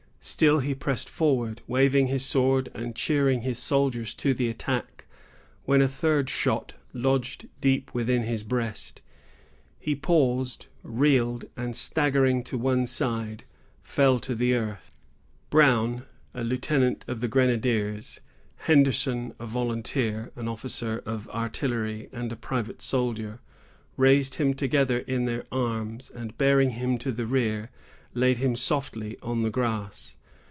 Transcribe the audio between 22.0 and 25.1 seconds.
and a private soldier, raised him together